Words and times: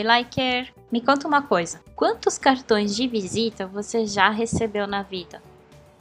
Oi, 0.00 0.06
Liker! 0.06 0.72
Me 0.90 1.02
conta 1.02 1.28
uma 1.28 1.42
coisa: 1.42 1.78
quantos 1.94 2.38
cartões 2.38 2.96
de 2.96 3.06
visita 3.06 3.66
você 3.66 4.06
já 4.06 4.30
recebeu 4.30 4.86
na 4.86 5.02
vida? 5.02 5.42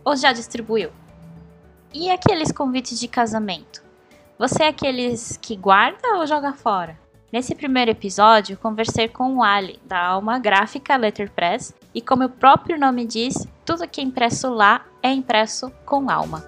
Ou 0.06 0.16
já 0.16 0.32
distribuiu? 0.32 0.90
E 1.94 2.10
aqueles 2.10 2.50
convites 2.50 2.98
de 2.98 3.10
casamento? 3.10 3.84
Você 4.38 4.64
é 4.64 4.68
aqueles 4.70 5.36
que 5.42 5.54
guarda 5.54 6.16
ou 6.16 6.26
joga 6.26 6.54
fora? 6.54 6.98
Nesse 7.30 7.54
primeiro 7.54 7.92
episódio, 7.92 8.58
conversei 8.58 9.10
com 9.10 9.36
o 9.36 9.44
Ali, 9.44 9.78
da 9.84 10.00
Alma 10.00 10.40
Gráfica 10.40 10.96
Letterpress, 10.96 11.76
e 11.94 12.02
como 12.02 12.24
o 12.24 12.30
próprio 12.30 12.80
nome 12.80 13.06
diz, 13.06 13.46
tudo 13.66 13.86
que 13.86 14.00
é 14.00 14.04
impresso 14.06 14.48
lá 14.48 14.86
é 15.04 15.12
impresso 15.12 15.70
com 15.86 16.10
alma. 16.10 16.42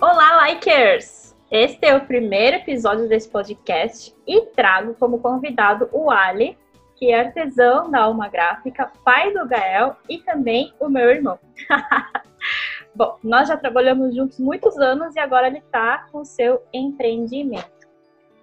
Olá, 0.00 0.46
Likers! 0.46 1.09
Este 1.50 1.84
é 1.84 1.96
o 1.96 2.06
primeiro 2.06 2.58
episódio 2.58 3.08
desse 3.08 3.28
podcast 3.28 4.14
e 4.24 4.42
trago 4.54 4.94
como 4.94 5.18
convidado 5.18 5.88
o 5.90 6.08
Ali, 6.08 6.56
que 6.96 7.10
é 7.10 7.26
artesão 7.26 7.90
da 7.90 8.02
Alma 8.02 8.28
Gráfica, 8.28 8.92
pai 9.04 9.34
do 9.34 9.48
Gael 9.48 9.96
e 10.08 10.18
também 10.18 10.72
o 10.78 10.88
meu 10.88 11.10
irmão. 11.10 11.40
Bom, 12.94 13.18
nós 13.24 13.48
já 13.48 13.56
trabalhamos 13.56 14.14
juntos 14.14 14.38
muitos 14.38 14.78
anos 14.78 15.16
e 15.16 15.18
agora 15.18 15.48
ele 15.48 15.58
está 15.58 16.06
com 16.12 16.24
seu 16.24 16.62
empreendimento. 16.72 17.88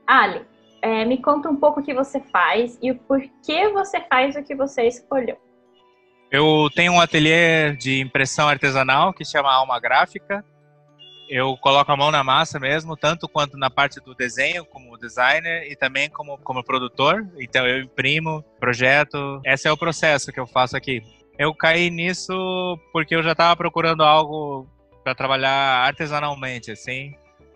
Ali, 0.06 0.46
é, 0.82 1.06
me 1.06 1.18
conta 1.22 1.50
um 1.50 1.56
pouco 1.56 1.80
o 1.80 1.84
que 1.84 1.94
você 1.94 2.20
faz 2.20 2.78
e 2.82 2.92
o 2.92 2.96
porquê 2.96 3.70
você 3.70 4.02
faz 4.02 4.36
o 4.36 4.44
que 4.44 4.54
você 4.54 4.86
escolheu. 4.86 5.38
Eu 6.30 6.70
tenho 6.76 6.92
um 6.92 7.00
ateliê 7.00 7.72
de 7.72 8.02
impressão 8.02 8.50
artesanal 8.50 9.14
que 9.14 9.24
chama 9.24 9.54
Alma 9.54 9.80
Gráfica 9.80 10.44
eu 11.30 11.58
coloco 11.58 11.92
a 11.92 11.98
mão 11.98 12.12
na 12.12 12.24
massa 12.24 12.60
mesmo, 12.60 12.96
tanto 12.96 13.28
quanto 13.28 13.58
na 13.58 13.70
parte 13.70 14.00
do 14.00 14.16
desenho, 14.16 14.66
como 14.66 14.98
designer, 14.98 15.70
e 15.72 15.76
também 15.76 16.10
como, 16.10 16.38
como 16.40 16.64
produtor. 16.64 17.28
Então 17.40 17.68
eu 17.68 17.82
imprimo, 17.82 18.44
projeto. 18.60 19.42
Esse 19.46 19.68
é 19.68 19.72
o 19.72 19.78
processo 19.78 20.32
que 20.32 20.40
eu 20.40 20.48
faço 20.48 20.76
aqui. 20.76 21.02
Eu 21.38 21.54
caí 21.54 21.90
nisso 21.90 22.80
porque 22.92 23.16
eu 23.16 23.24
já 23.24 23.34
estava 23.34 23.56
procurando 23.56 24.04
algo 24.04 24.68
para 25.04 25.14
trabalhar 25.14 25.86
artesanalmente, 25.86 26.72
assim. 26.72 27.14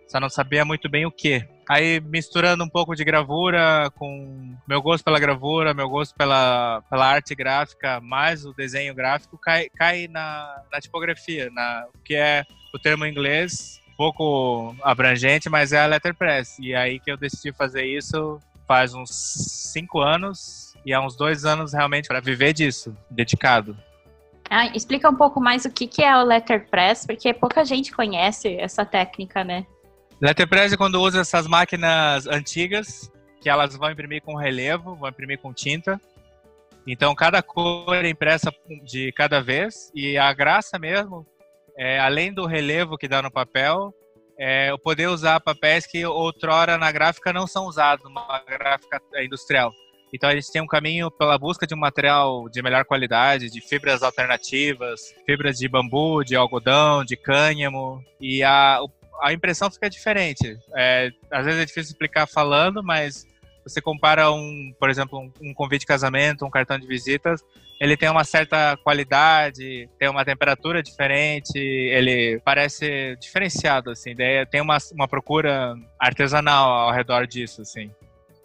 Só 0.08 0.20
não 0.20 0.30
sabia 0.30 0.64
muito 0.64 0.90
bem 0.90 1.06
o 1.06 1.12
que. 1.12 1.46
Aí 1.72 2.02
misturando 2.02 2.66
um 2.66 2.70
pouco 2.70 2.94
de 2.94 3.06
gravura 3.06 3.90
com 3.96 4.58
meu 4.68 4.82
gosto 4.82 5.06
pela 5.06 5.18
gravura, 5.18 5.74
meu 5.74 5.88
gosto 5.88 6.14
pela, 6.14 6.84
pela 6.90 7.08
arte 7.08 7.34
gráfica, 7.34 8.02
mais 8.02 8.46
o 8.46 8.52
desenho 8.52 8.94
gráfico, 8.94 9.38
cai, 9.38 9.70
cai 9.70 10.06
na, 10.10 10.64
na 10.70 10.82
tipografia, 10.82 11.50
na, 11.50 11.86
que 12.04 12.14
é 12.14 12.44
o 12.76 12.78
termo 12.78 13.06
em 13.06 13.12
inglês, 13.12 13.80
um 13.94 13.96
pouco 13.96 14.76
abrangente, 14.82 15.48
mas 15.50 15.72
é 15.72 15.80
a 15.80 15.86
letterpress. 15.86 16.62
E 16.62 16.76
aí 16.76 17.00
que 17.00 17.10
eu 17.10 17.16
decidi 17.16 17.54
fazer 17.54 17.86
isso 17.86 18.38
faz 18.68 18.94
uns 18.94 19.10
cinco 19.72 20.02
anos 20.02 20.76
e 20.86 20.94
há 20.94 21.00
uns 21.00 21.16
dois 21.16 21.46
anos 21.46 21.72
realmente 21.72 22.10
para 22.10 22.20
viver 22.20 22.52
disso, 22.52 22.94
dedicado. 23.10 23.78
Ah, 24.50 24.68
explica 24.76 25.10
um 25.10 25.16
pouco 25.16 25.40
mais 25.40 25.64
o 25.64 25.72
que, 25.72 25.88
que 25.88 26.04
é 26.04 26.18
o 26.18 26.24
letterpress, 26.26 27.08
porque 27.08 27.34
pouca 27.34 27.64
gente 27.64 27.94
conhece 27.94 28.58
essa 28.58 28.84
técnica, 28.84 29.46
né? 29.46 29.66
Letterpress 30.22 30.74
é 30.74 30.78
quando 30.78 31.02
usa 31.02 31.22
essas 31.22 31.48
máquinas 31.48 32.28
antigas, 32.28 33.12
que 33.42 33.50
elas 33.50 33.76
vão 33.76 33.90
imprimir 33.90 34.22
com 34.22 34.36
relevo, 34.36 34.96
vão 34.96 35.10
imprimir 35.10 35.40
com 35.40 35.52
tinta. 35.52 36.00
Então 36.86 37.16
cada 37.16 37.42
cor 37.42 37.96
é 37.96 38.08
impressa 38.08 38.54
de 38.84 39.12
cada 39.14 39.42
vez 39.42 39.92
e 39.96 40.18
a 40.18 40.32
graça 40.32 40.78
mesmo 40.78 41.26
é, 41.78 42.00
além 42.00 42.34
do 42.34 42.46
relevo 42.46 42.98
que 42.98 43.08
dá 43.08 43.22
no 43.22 43.32
papel, 43.32 43.94
é, 44.38 44.70
eu 44.70 44.78
poder 44.78 45.08
usar 45.08 45.40
papéis 45.40 45.86
que 45.86 46.06
outrora 46.06 46.78
na 46.78 46.92
gráfica 46.92 47.34
não 47.34 47.48
são 47.48 47.66
usados, 47.66 48.04
numa 48.04 48.44
gráfica 48.48 49.02
industrial. 49.24 49.72
Então 50.14 50.30
a 50.30 50.36
gente 50.36 50.52
tem 50.52 50.62
um 50.62 50.68
caminho 50.68 51.10
pela 51.10 51.38
busca 51.38 51.66
de 51.66 51.74
um 51.74 51.80
material 51.80 52.50
de 52.50 52.62
melhor 52.62 52.84
qualidade, 52.86 53.50
de 53.50 53.62
fibras 53.62 54.04
alternativas, 54.04 55.00
fibras 55.26 55.58
de 55.58 55.68
bambu, 55.68 56.24
de 56.24 56.36
algodão, 56.36 57.04
de 57.06 57.16
cânhamo, 57.16 58.04
e 58.20 58.44
a, 58.44 58.80
a 59.22 59.32
impressão 59.32 59.70
fica 59.70 59.90
diferente. 59.90 60.58
É, 60.76 61.10
às 61.30 61.46
vezes 61.46 61.62
é 61.62 61.66
difícil 61.66 61.92
explicar 61.92 62.26
falando, 62.28 62.84
mas 62.84 63.26
você 63.64 63.80
compara 63.80 64.32
um, 64.32 64.74
por 64.80 64.90
exemplo, 64.90 65.20
um, 65.20 65.32
um, 65.42 65.54
convite 65.54 65.82
de 65.82 65.86
casamento, 65.86 66.46
um 66.46 66.50
cartão 66.50 66.80
de 66.80 66.88
visitas, 66.88 67.42
ele 67.80 67.96
tem 67.96 68.10
uma 68.10 68.24
certa 68.24 68.76
qualidade, 68.84 69.88
tem 70.00 70.10
uma 70.10 70.26
temperatura 70.26 70.82
diferente, 70.82 71.58
ele 71.58 72.40
parece 72.44 73.16
diferenciado, 73.20 73.92
assim, 73.92 74.16
daí 74.16 74.46
tem 74.48 74.62
uma, 74.62 74.78
uma 74.94 75.08
procura 75.08 75.76
artesanal 76.00 76.72
ao 76.72 76.92
redor 76.92 77.28
disso, 77.28 77.62
assim. 77.62 77.92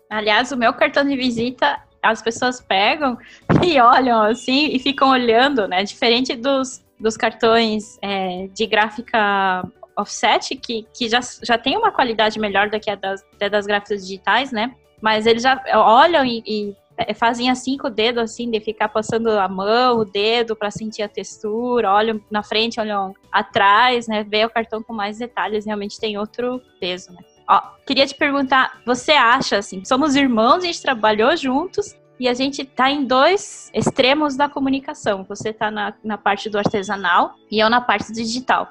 Aliás, 0.09 0.53
o 0.53 0.57
meu 0.57 0.73
cartão 0.75 1.05
de 1.05 1.17
visita, 1.17 1.81
as 2.03 2.23
pessoas 2.23 2.61
pegam 2.61 3.19
e 3.65 3.81
olham 3.81 4.23
assim 4.23 4.69
e 4.75 4.79
ficam 4.79 5.11
olhando, 5.11 5.67
né? 5.67 5.83
Diferente 5.83 6.37
dos, 6.37 6.85
dos 6.99 7.17
cartões 7.17 7.99
é, 8.01 8.49
de 8.55 8.67
gráfica 8.67 9.65
offset, 9.97 10.55
que, 10.57 10.87
que 10.93 11.09
já, 11.09 11.21
já 11.43 11.57
tem 11.57 11.77
uma 11.77 11.91
qualidade 11.91 12.39
melhor 12.39 12.69
do 12.69 12.79
que 12.79 12.91
a 12.91 12.95
das, 12.95 13.25
das 13.51 13.67
gráficas 13.67 14.03
digitais, 14.07 14.53
né? 14.53 14.75
Mas 15.01 15.27
eles 15.27 15.43
já 15.43 15.61
olham 15.75 16.25
e, 16.25 16.43
e 16.47 16.77
é, 16.97 17.13
fazem 17.13 17.51
assim 17.51 17.77
com 17.77 17.89
o 17.89 17.91
dedo, 17.91 18.21
assim, 18.21 18.51
de 18.51 18.61
ficar 18.61 18.89
passando 18.89 19.29
a 19.29 19.49
mão, 19.49 19.99
o 19.99 20.05
dedo 20.05 20.57
para 20.57 20.71
sentir 20.71 21.03
a 21.03 21.09
textura, 21.09 21.93
olham 21.93 22.21
na 22.31 22.43
frente, 22.43 22.81
olham 22.81 23.15
atrás, 23.31 24.07
né? 24.09 24.25
Ver 24.25 24.47
o 24.47 24.51
cartão 24.51 24.83
com 24.83 24.93
mais 24.93 25.19
detalhes, 25.19 25.67
realmente 25.67 26.01
tem 26.01 26.17
outro 26.19 26.61
peso, 26.81 27.13
né? 27.13 27.19
Ó, 27.49 27.61
queria 27.87 28.07
te 28.07 28.15
perguntar, 28.15 28.81
você 28.85 29.13
acha, 29.13 29.59
assim, 29.59 29.85
somos 29.85 30.17
irmãos, 30.17 30.65
a 30.65 30.67
gente 30.67 30.83
trabalhou 30.83 31.37
juntos, 31.37 31.95
e 32.19 32.29
a 32.29 32.35
gente 32.35 32.63
está 32.63 32.91
em 32.91 33.05
dois 33.05 33.71
extremos 33.75 34.37
da 34.37 34.49
comunicação. 34.49 35.25
Você 35.25 35.51
está 35.51 35.71
na, 35.71 35.95
na 36.03 36.17
parte 36.19 36.49
do 36.49 36.59
artesanal 36.59 37.35
e 37.51 37.59
eu 37.59 37.69
na 37.69 37.81
parte 37.81 38.13
digital. 38.13 38.71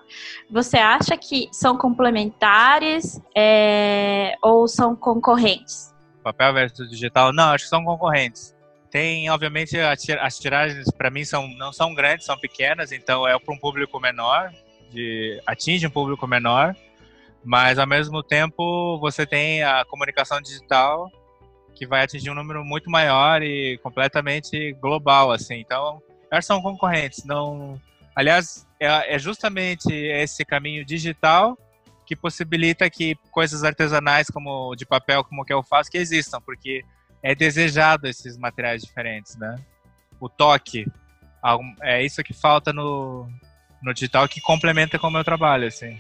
Você 0.49 0.77
acha 0.77 1.15
que 1.17 1.49
são 1.51 1.77
complementares 1.77 3.21
é, 3.35 4.35
ou 4.41 4.67
são 4.67 4.95
concorrentes? 4.95 5.95
papel 6.25 6.53
versus 6.53 6.89
digital? 6.89 7.31
Não, 7.31 7.51
acho 7.51 7.65
que 7.65 7.69
são 7.69 7.83
concorrentes. 7.83 8.55
Tem, 8.89 9.29
obviamente, 9.29 9.77
as 9.77 10.39
tiragens 10.39 10.89
para 10.97 11.11
mim 11.11 11.23
são 11.23 11.47
não 11.49 11.71
são 11.71 11.93
grandes, 11.93 12.25
são 12.25 12.37
pequenas, 12.37 12.91
então 12.91 13.27
é 13.27 13.37
para 13.37 13.53
um 13.53 13.57
público 13.57 13.99
menor, 13.99 14.51
de 14.89 15.39
atinge 15.45 15.85
um 15.85 15.89
público 15.89 16.25
menor, 16.25 16.75
mas 17.43 17.77
ao 17.77 17.85
mesmo 17.85 18.23
tempo 18.23 18.97
você 18.99 19.25
tem 19.25 19.61
a 19.63 19.85
comunicação 19.85 20.41
digital 20.41 21.11
que 21.75 21.85
vai 21.85 22.03
atingir 22.03 22.29
um 22.29 22.35
número 22.35 22.63
muito 22.63 22.89
maior 22.89 23.43
e 23.43 23.77
completamente 23.83 24.71
global, 24.73 25.31
assim. 25.31 25.55
Então, 25.55 26.01
elas 26.31 26.45
são 26.45 26.61
concorrentes. 26.61 27.23
Não, 27.25 27.79
aliás, 28.15 28.65
é, 28.79 29.15
é 29.15 29.19
justamente 29.19 29.93
esse 29.93 30.43
caminho 30.45 30.85
digital 30.85 31.57
que 32.05 32.15
possibilita 32.15 32.89
que 32.89 33.15
coisas 33.31 33.63
artesanais 33.63 34.27
como 34.27 34.75
de 34.75 34.85
papel, 34.85 35.23
como 35.23 35.43
que 35.43 35.53
eu 35.53 35.63
faço, 35.63 35.89
que 35.89 35.97
existam, 35.97 36.39
porque 36.39 36.83
é 37.21 37.33
desejado 37.33 38.07
esses 38.07 38.37
materiais 38.37 38.83
diferentes, 38.83 39.35
né? 39.37 39.55
O 40.19 40.29
toque, 40.29 40.85
é 41.81 42.03
isso 42.03 42.23
que 42.23 42.33
falta 42.33 42.71
no, 42.71 43.27
no 43.81 43.93
digital 43.93 44.27
que 44.27 44.39
complementa 44.39 44.99
com 44.99 45.07
o 45.07 45.11
meu 45.11 45.23
trabalho, 45.23 45.67
assim. 45.67 45.99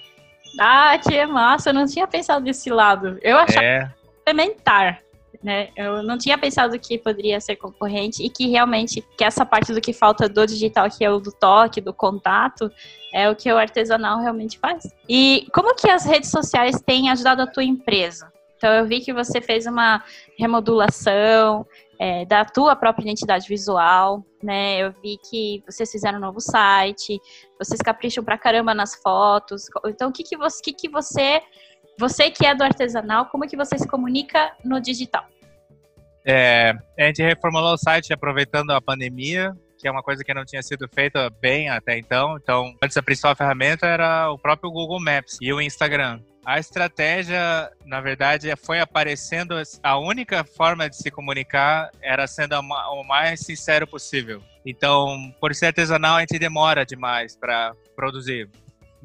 Ah, 0.59 0.97
que 0.97 1.25
massa, 1.25 1.71
eu 1.71 1.73
não 1.73 1.85
tinha 1.85 2.07
pensado 2.07 2.45
desse 2.45 2.69
lado. 2.69 3.17
Eu 3.21 3.37
achava 3.37 3.65
é... 3.65 3.91
complementar 4.17 5.01
né? 5.45 5.69
Eu 5.75 6.01
não 6.01 6.17
tinha 6.17 6.39
pensado 6.39 6.77
que 6.79 6.97
poderia 6.97 7.39
ser 7.39 7.55
concorrente 7.55 8.23
e 8.23 8.31
que 8.31 8.47
realmente 8.47 9.05
que 9.15 9.23
essa 9.23 9.45
parte 9.45 9.71
do 9.71 9.79
que 9.79 9.93
falta 9.93 10.27
do 10.27 10.43
digital, 10.43 10.89
que 10.89 11.05
é 11.05 11.11
o 11.11 11.19
do 11.19 11.31
toque, 11.31 11.79
do 11.79 11.93
contato, 11.93 12.71
é 13.13 13.29
o 13.29 13.35
que 13.35 13.53
o 13.53 13.55
artesanal 13.55 14.19
realmente 14.19 14.57
faz. 14.57 14.91
E 15.07 15.45
como 15.53 15.75
que 15.75 15.87
as 15.87 16.03
redes 16.03 16.31
sociais 16.31 16.81
têm 16.81 17.11
ajudado 17.11 17.43
a 17.43 17.47
tua 17.47 17.63
empresa? 17.63 18.33
Então 18.57 18.73
eu 18.73 18.87
vi 18.87 19.01
que 19.01 19.13
você 19.13 19.39
fez 19.39 19.67
uma 19.67 20.03
remodulação 20.39 21.63
é, 21.99 22.25
da 22.25 22.43
tua 22.43 22.75
própria 22.75 23.03
identidade 23.03 23.47
visual, 23.47 24.25
né? 24.41 24.79
Eu 24.79 24.93
vi 24.93 25.19
que 25.29 25.63
vocês 25.67 25.91
fizeram 25.91 26.17
um 26.17 26.21
novo 26.21 26.41
site, 26.41 27.21
vocês 27.59 27.79
capricham 27.83 28.23
pra 28.23 28.35
caramba 28.35 28.73
nas 28.73 28.95
fotos. 28.95 29.67
Então 29.85 30.09
o 30.09 30.11
que 30.11 30.23
que 30.23 30.35
você, 30.35 30.59
que 30.63 30.73
que 30.73 30.89
você 30.89 31.39
você 31.97 32.29
que 32.29 32.45
é 32.45 32.53
do 32.53 32.63
artesanal, 32.63 33.27
como 33.27 33.47
que 33.47 33.55
você 33.55 33.77
se 33.77 33.87
comunica 33.87 34.51
no 34.63 34.81
digital? 34.81 35.25
É, 36.25 36.73
a 36.97 37.03
gente 37.03 37.21
reformulou 37.21 37.73
o 37.73 37.77
site 37.77 38.11
aproveitando 38.11 38.71
a 38.71 38.81
pandemia, 38.81 39.53
que 39.77 39.87
é 39.87 39.91
uma 39.91 40.01
coisa 40.01 40.23
que 40.23 40.33
não 40.33 40.43
tinha 40.43 40.63
sido 40.63 40.87
feita 40.87 41.29
bem 41.39 41.69
até 41.69 41.97
então. 41.97 42.37
Então, 42.41 42.73
antes 42.81 42.97
a 42.97 43.03
principal 43.03 43.35
ferramenta 43.35 43.85
era 43.85 44.31
o 44.31 44.39
próprio 44.39 44.71
Google 44.71 44.99
Maps 44.99 45.37
e 45.39 45.53
o 45.53 45.61
Instagram. 45.61 46.19
A 46.43 46.59
estratégia, 46.59 47.71
na 47.85 48.01
verdade, 48.01 48.53
foi 48.55 48.79
aparecendo. 48.79 49.55
A 49.81 49.97
única 49.97 50.43
forma 50.43 50.89
de 50.89 50.95
se 50.95 51.09
comunicar 51.09 51.89
era 52.01 52.27
sendo 52.27 52.55
o 52.59 53.03
mais 53.03 53.39
sincero 53.39 53.87
possível. 53.87 54.41
Então, 54.65 55.33
por 55.39 55.53
ser 55.53 55.67
artesanal, 55.67 56.17
a 56.17 56.19
gente 56.21 56.39
demora 56.39 56.85
demais 56.85 57.35
para 57.35 57.73
produzir 57.95 58.49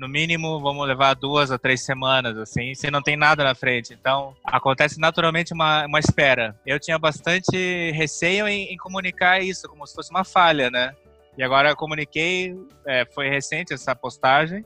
no 0.01 0.09
mínimo 0.09 0.59
vamos 0.61 0.89
levar 0.89 1.13
duas 1.13 1.51
a 1.51 1.59
três 1.59 1.85
semanas, 1.85 2.37
assim, 2.39 2.75
se 2.75 2.91
não 2.91 3.03
tem 3.03 3.19
nada 3.19 3.45
na 3.45 3.55
frente. 3.55 3.93
Então, 3.93 4.35
acontece 4.43 4.99
naturalmente 4.99 5.53
uma, 5.53 5.85
uma 5.85 5.99
espera. 5.99 6.59
Eu 6.65 6.81
tinha 6.81 6.99
bastante 6.99 7.91
receio 7.91 8.49
em, 8.49 8.73
em 8.73 8.77
comunicar 8.79 9.43
isso, 9.43 9.69
como 9.69 9.87
se 9.87 9.95
fosse 9.95 10.11
uma 10.11 10.25
falha, 10.25 10.71
né? 10.71 10.95
E 11.37 11.43
agora 11.43 11.69
eu 11.69 11.77
comuniquei, 11.77 12.57
é, 12.87 13.05
foi 13.15 13.29
recente 13.29 13.75
essa 13.75 13.95
postagem, 13.95 14.65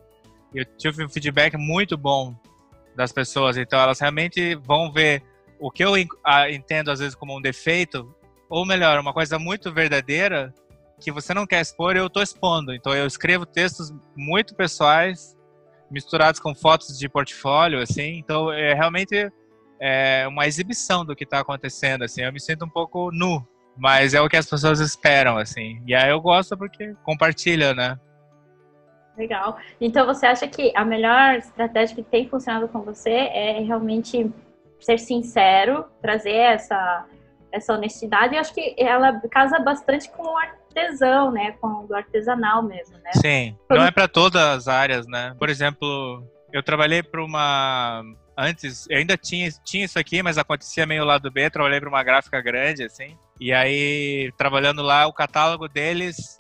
e 0.55 0.61
eu 0.61 0.65
tive 0.65 1.05
um 1.05 1.09
feedback 1.09 1.57
muito 1.57 1.97
bom 1.97 2.33
das 2.95 3.11
pessoas. 3.11 3.57
Então, 3.57 3.81
elas 3.81 3.99
realmente 3.99 4.55
vão 4.55 4.93
ver 4.93 5.21
o 5.59 5.69
que 5.69 5.85
eu 5.85 5.97
entendo 6.49 6.93
às 6.93 7.01
vezes 7.01 7.17
como 7.17 7.37
um 7.37 7.43
defeito, 7.43 8.15
ou 8.49 8.65
melhor, 8.65 9.01
uma 9.01 9.13
coisa 9.13 9.37
muito 9.37 9.73
verdadeira 9.73 10.55
que 11.01 11.13
você 11.13 11.35
não 11.35 11.47
quer 11.47 11.61
expor, 11.61 11.97
eu 11.97 12.07
estou 12.07 12.23
expondo. 12.23 12.73
Então 12.73 12.95
eu 12.95 13.07
escrevo 13.07 13.45
textos 13.45 13.93
muito 14.17 14.55
pessoais, 14.55 15.37
misturados 15.91 16.41
com 16.41 16.55
fotos 16.55 16.99
de 16.99 17.09
portfólio, 17.09 17.81
assim. 17.81 18.19
Então 18.19 18.53
é 18.53 18.75
realmente 18.75 19.31
é 19.81 20.27
uma 20.29 20.47
exibição 20.47 21.05
do 21.05 21.15
que 21.15 21.25
está 21.25 21.41
acontecendo, 21.41 22.05
assim. 22.05 22.23
Eu 22.23 22.33
me 22.33 22.41
sinto 22.41 22.65
um 22.65 22.69
pouco 22.69 23.11
nu, 23.13 23.47
mas 23.77 24.15
é 24.15 24.21
o 24.21 24.29
que 24.29 24.37
as 24.37 24.49
pessoas 24.49 24.81
esperam, 24.81 25.37
assim. 25.37 25.83
E 25.87 25.95
aí 25.95 26.11
eu 26.11 26.21
gosto 26.21 26.57
porque 26.57 26.95
compartilha, 27.05 27.75
né? 27.75 27.99
Legal. 29.17 29.59
Então 29.81 30.07
você 30.07 30.27
acha 30.27 30.49
que 30.49 30.73
a 30.75 30.85
melhor 30.85 31.37
estratégia 31.37 31.95
que 31.95 32.03
tem 32.03 32.29
funcionado 32.29 32.69
com 32.69 32.81
você 32.81 33.11
é 33.11 33.61
realmente 33.61 34.33
ser 34.81 34.99
sincero, 34.99 35.85
trazer 36.01 36.35
essa 36.35 37.07
essa 37.53 37.73
honestidade, 37.73 38.35
eu 38.35 38.41
acho 38.41 38.53
que 38.53 38.75
ela 38.77 39.21
casa 39.31 39.61
bastante 39.61 40.11
com 40.11 40.25
o 40.25 40.39
artesão, 40.75 41.31
né? 41.31 41.53
Com 41.61 41.87
o 41.89 41.95
artesanal 41.95 42.63
mesmo, 42.63 42.97
né? 42.99 43.11
Sim, 43.15 43.57
não 43.71 43.85
é 43.85 43.91
para 43.91 44.09
todas 44.09 44.43
as 44.43 44.69
áreas, 44.69 45.07
né? 45.07 45.35
Por 45.39 45.49
exemplo, 45.49 46.27
eu 46.53 46.63
trabalhei 46.63 47.03
para 47.03 47.25
uma 47.25 48.03
antes, 48.37 48.87
eu 48.91 48.99
ainda 48.99 49.17
tinha, 49.17 49.49
tinha 49.65 49.85
isso 49.85 49.99
aqui, 49.99 50.23
mas 50.23 50.37
acontecia 50.37 50.87
meio 50.87 51.05
lado 51.05 51.31
B, 51.31 51.49
trabalhei 51.49 51.81
para 51.81 51.89
uma 51.89 52.03
gráfica 52.03 52.41
grande, 52.41 52.83
assim. 52.83 53.17
E 53.41 53.53
aí, 53.53 54.33
trabalhando 54.37 54.83
lá, 54.83 55.07
o 55.07 55.13
catálogo 55.13 55.69
deles, 55.69 56.39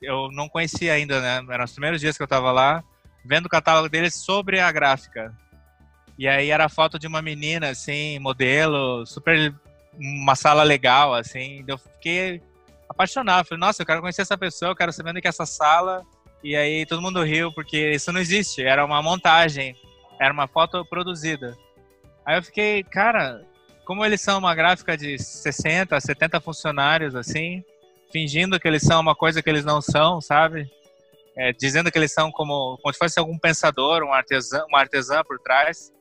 eu 0.00 0.30
não 0.30 0.48
conhecia 0.48 0.92
ainda, 0.92 1.20
né? 1.20 1.44
Eram 1.52 1.64
os 1.64 1.72
primeiros 1.72 2.00
dias 2.00 2.16
que 2.16 2.22
eu 2.22 2.26
estava 2.26 2.52
lá, 2.52 2.82
vendo 3.24 3.46
o 3.46 3.50
catálogo 3.50 3.88
deles 3.88 4.14
sobre 4.14 4.60
a 4.60 4.70
gráfica. 4.70 5.34
E 6.18 6.28
aí 6.28 6.50
era 6.50 6.66
a 6.66 6.68
foto 6.68 6.98
de 6.98 7.06
uma 7.06 7.22
menina, 7.22 7.70
assim, 7.70 8.18
modelo, 8.18 9.04
super 9.06 9.52
uma 9.98 10.34
sala 10.34 10.62
legal, 10.62 11.14
assim. 11.14 11.64
Eu 11.66 11.78
fiquei 11.78 12.40
apaixonado. 12.92 13.46
Falei, 13.46 13.60
nossa, 13.60 13.82
eu 13.82 13.86
quero 13.86 14.00
conhecer 14.00 14.22
essa 14.22 14.38
pessoa, 14.38 14.70
eu 14.70 14.76
quero 14.76 14.92
saber 14.92 15.10
onde 15.10 15.18
é 15.18 15.22
é 15.24 15.28
essa 15.28 15.44
sala. 15.44 16.02
E 16.42 16.56
aí 16.56 16.86
todo 16.86 17.02
mundo 17.02 17.22
riu, 17.22 17.52
porque 17.52 17.90
isso 17.90 18.12
não 18.12 18.20
existe. 18.20 18.62
Era 18.62 18.84
uma 18.84 19.02
montagem, 19.02 19.76
era 20.20 20.32
uma 20.32 20.48
foto 20.48 20.84
produzida. 20.84 21.56
Aí 22.24 22.38
eu 22.38 22.42
fiquei, 22.42 22.82
cara, 22.84 23.44
como 23.84 24.04
eles 24.04 24.20
são 24.20 24.38
uma 24.38 24.54
gráfica 24.54 24.96
de 24.96 25.18
60, 25.18 26.00
70 26.00 26.40
funcionários, 26.40 27.14
assim, 27.14 27.64
fingindo 28.12 28.58
que 28.58 28.68
eles 28.68 28.82
são 28.82 29.00
uma 29.00 29.14
coisa 29.14 29.42
que 29.42 29.50
eles 29.50 29.64
não 29.64 29.80
são, 29.80 30.20
sabe? 30.20 30.70
É, 31.36 31.52
dizendo 31.52 31.90
que 31.90 31.98
eles 31.98 32.12
são 32.12 32.30
como, 32.30 32.78
como 32.82 32.92
se 32.92 32.98
fosse 32.98 33.18
algum 33.18 33.38
pensador, 33.38 34.02
um 34.02 34.12
artesão, 34.12 34.66
uma 34.68 34.80
artesã 34.80 35.22
por 35.24 35.38
trás. 35.38 35.92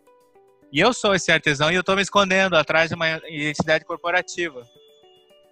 E 0.71 0.79
eu 0.79 0.93
sou 0.93 1.13
esse 1.13 1.31
artesão 1.31 1.71
e 1.71 1.75
eu 1.75 1.81
estou 1.81 1.95
me 1.95 2.01
escondendo 2.01 2.55
atrás 2.55 2.89
de 2.89 2.95
uma 2.95 3.17
identidade 3.27 3.85
corporativa. 3.85 4.65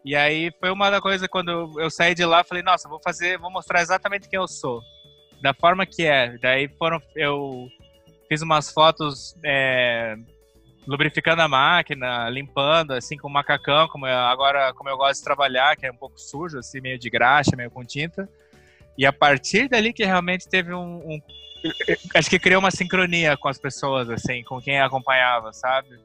E 0.09 0.15
aí 0.15 0.51
foi 0.59 0.71
uma 0.71 0.89
da 0.89 0.99
coisa 0.99 1.29
quando 1.29 1.79
eu 1.79 1.87
saí 1.91 2.15
de 2.15 2.25
lá, 2.25 2.43
falei, 2.43 2.63
nossa, 2.63 2.89
vou 2.89 2.99
fazer, 2.99 3.37
vou 3.37 3.51
mostrar 3.51 3.79
exatamente 3.79 4.27
quem 4.27 4.39
eu 4.39 4.47
sou, 4.47 4.81
da 5.39 5.53
forma 5.53 5.85
que 5.85 6.03
é. 6.03 6.35
Daí 6.39 6.67
foram, 6.67 6.99
eu 7.15 7.67
fiz 8.27 8.41
umas 8.41 8.71
fotos 8.71 9.35
é, 9.45 10.15
lubrificando 10.87 11.43
a 11.43 11.47
máquina, 11.47 12.27
limpando, 12.27 12.93
assim, 12.93 13.17
com 13.17 13.29
macacão, 13.29 13.87
como 13.87 14.07
eu, 14.07 14.17
agora 14.17 14.73
como 14.73 14.89
eu 14.89 14.97
gosto 14.97 15.19
de 15.19 15.25
trabalhar, 15.25 15.77
que 15.77 15.85
é 15.85 15.91
um 15.91 15.95
pouco 15.97 16.19
sujo, 16.19 16.57
assim, 16.57 16.81
meio 16.81 16.97
de 16.97 17.07
graxa, 17.07 17.55
meio 17.55 17.69
com 17.69 17.85
tinta. 17.85 18.27
E 18.97 19.05
a 19.05 19.13
partir 19.13 19.69
dali 19.69 19.93
que 19.93 20.03
realmente 20.03 20.49
teve 20.49 20.73
um, 20.73 21.07
um 21.07 21.21
acho 22.15 22.31
que 22.31 22.39
criou 22.39 22.61
uma 22.61 22.71
sincronia 22.71 23.37
com 23.37 23.47
as 23.47 23.59
pessoas, 23.59 24.09
assim, 24.09 24.43
com 24.43 24.59
quem 24.59 24.81
acompanhava, 24.81 25.53
sabe? 25.53 25.99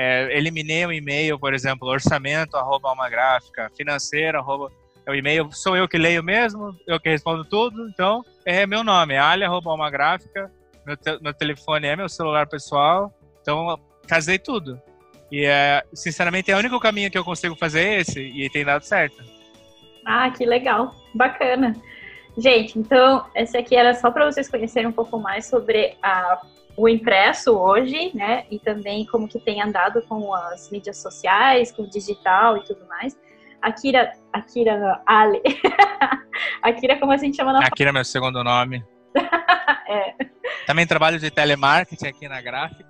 É, 0.00 0.28
eliminei 0.38 0.86
o 0.86 0.92
e-mail, 0.92 1.36
por 1.40 1.52
exemplo, 1.52 1.88
orçamento, 1.88 2.56
arroba 2.56 2.92
uma 2.92 3.10
gráfica, 3.10 3.68
financeiro, 3.76 4.38
arroba... 4.38 4.70
O 5.08 5.12
e-mail 5.12 5.50
sou 5.50 5.76
eu 5.76 5.88
que 5.88 5.98
leio 5.98 6.22
mesmo, 6.22 6.72
eu 6.86 7.00
que 7.00 7.08
respondo 7.08 7.44
tudo, 7.44 7.88
então 7.88 8.24
é 8.46 8.64
meu 8.64 8.84
nome, 8.84 9.14
é 9.14 9.18
ali, 9.18 9.42
arroba 9.42 9.74
uma 9.74 9.90
gráfica, 9.90 10.52
meu, 10.86 10.96
te, 10.96 11.18
meu 11.20 11.34
telefone 11.34 11.88
é 11.88 11.96
meu 11.96 12.08
celular 12.08 12.46
pessoal, 12.46 13.12
então 13.42 13.76
casei 14.06 14.38
tudo. 14.38 14.80
E, 15.32 15.44
é, 15.44 15.82
sinceramente, 15.92 16.48
é 16.52 16.54
o 16.54 16.60
único 16.60 16.78
caminho 16.78 17.10
que 17.10 17.18
eu 17.18 17.24
consigo 17.24 17.56
fazer 17.56 17.98
esse, 17.98 18.20
e 18.20 18.48
tem 18.50 18.64
dado 18.64 18.84
certo. 18.84 19.16
Ah, 20.06 20.30
que 20.30 20.46
legal, 20.46 20.94
bacana. 21.12 21.74
Gente, 22.36 22.78
então, 22.78 23.26
esse 23.34 23.56
aqui 23.56 23.74
era 23.74 23.94
só 23.94 24.12
para 24.12 24.30
vocês 24.30 24.48
conhecerem 24.48 24.88
um 24.88 24.92
pouco 24.92 25.18
mais 25.18 25.46
sobre 25.46 25.96
a, 26.00 26.40
o 26.78 26.88
impresso 26.88 27.58
hoje, 27.58 28.12
né? 28.14 28.44
E 28.48 28.60
também 28.60 29.04
como 29.06 29.26
que 29.26 29.40
tem 29.40 29.60
andado 29.60 30.00
com 30.02 30.32
as 30.32 30.70
mídias 30.70 30.98
sociais, 30.98 31.72
com 31.72 31.82
o 31.82 31.90
digital 31.90 32.56
e 32.56 32.62
tudo 32.62 32.86
mais. 32.86 33.18
Akira, 33.60 34.12
Akira, 34.32 35.02
Ali. 35.04 35.42
Akira, 36.62 36.96
como 37.00 37.10
a 37.10 37.16
gente 37.16 37.36
chama 37.36 37.52
na 37.52 37.66
Akira 37.66 37.90
é 37.90 37.92
meu 37.92 38.04
segundo 38.04 38.44
nome. 38.44 38.84
é. 39.88 40.14
Também 40.68 40.86
trabalho 40.86 41.18
de 41.18 41.32
telemarketing 41.32 42.06
aqui 42.06 42.28
na 42.28 42.40
gráfica. 42.40 42.88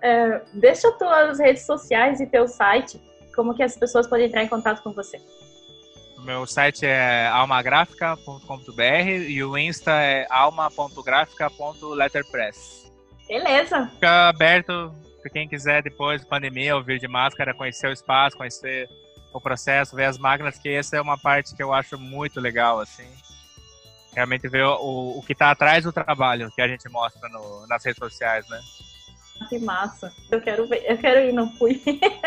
É, 0.00 0.40
deixa 0.54 0.90
tuas 0.92 1.40
redes 1.40 1.66
sociais 1.66 2.20
e 2.20 2.26
teu 2.26 2.46
site, 2.46 3.00
como 3.34 3.54
que 3.54 3.62
as 3.62 3.76
pessoas 3.76 4.06
podem 4.06 4.26
entrar 4.26 4.44
em 4.44 4.48
contato 4.48 4.84
com 4.84 4.92
você. 4.92 5.18
Meu 6.22 6.46
site 6.46 6.86
é 6.86 7.26
almagrafica.com.br 7.26 9.08
e 9.28 9.42
o 9.42 9.58
Insta 9.58 9.90
é 9.92 10.24
alma.grafica.letterpress. 10.30 12.92
Beleza. 13.26 13.88
Fica 13.88 14.28
aberto 14.28 14.94
para 15.20 15.30
quem 15.30 15.48
quiser 15.48 15.82
depois 15.82 16.22
da 16.22 16.28
pandemia 16.28 16.76
ouvir 16.76 17.00
de 17.00 17.08
máscara, 17.08 17.52
conhecer 17.52 17.88
o 17.88 17.92
espaço, 17.92 18.36
conhecer 18.36 18.88
o 19.32 19.40
processo, 19.40 19.96
ver 19.96 20.04
as 20.04 20.18
máquinas, 20.18 20.58
que 20.58 20.68
essa 20.68 20.96
é 20.96 21.00
uma 21.00 21.18
parte 21.18 21.56
que 21.56 21.62
eu 21.62 21.72
acho 21.72 21.98
muito 21.98 22.38
legal, 22.40 22.78
assim. 22.78 23.08
Realmente 24.14 24.46
ver 24.48 24.64
o, 24.64 25.18
o 25.18 25.22
que 25.26 25.32
está 25.32 25.50
atrás 25.50 25.82
do 25.84 25.92
trabalho 25.92 26.52
que 26.54 26.62
a 26.62 26.68
gente 26.68 26.88
mostra 26.88 27.28
no, 27.30 27.66
nas 27.66 27.84
redes 27.84 27.98
sociais, 27.98 28.48
né? 28.48 28.60
Que 29.48 29.58
massa. 29.58 30.12
Eu 30.30 30.40
quero 30.40 30.64
ver, 30.66 30.84
eu 30.86 30.96
quero 30.98 31.20
ir, 31.20 31.32
não 31.32 31.50
fui. 31.56 31.82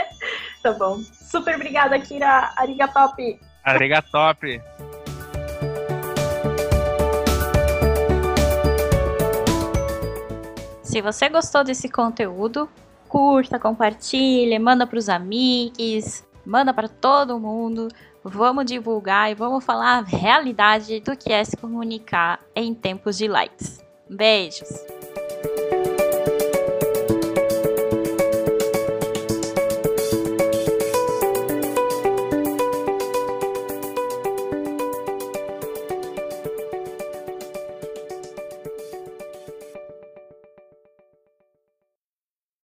tá 0.61 0.73
bom. 0.73 0.99
Super 1.13 1.55
obrigada, 1.55 1.97
Kira. 1.99 2.53
Arigatop. 2.57 3.39
Arigatop. 3.65 4.61
Se 10.83 11.01
você 11.01 11.27
gostou 11.27 11.63
desse 11.63 11.89
conteúdo, 11.89 12.69
curta, 13.09 13.59
compartilhe, 13.59 14.57
manda 14.59 14.85
para 14.85 14.99
os 14.99 15.09
amigos, 15.09 16.23
manda 16.45 16.73
para 16.73 16.87
todo 16.87 17.39
mundo. 17.39 17.87
Vamos 18.23 18.65
divulgar 18.65 19.31
e 19.31 19.35
vamos 19.35 19.65
falar 19.65 19.97
a 19.97 20.01
realidade 20.01 20.99
do 20.99 21.17
que 21.17 21.33
é 21.33 21.43
se 21.43 21.57
comunicar 21.57 22.39
em 22.55 22.73
tempos 22.73 23.17
de 23.17 23.27
likes. 23.27 23.83
Beijos! 24.09 24.69